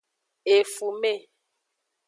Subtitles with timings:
[0.55, 1.13] Efume.